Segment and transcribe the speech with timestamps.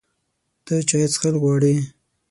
[0.65, 1.75] ته چای څښل غواړې؟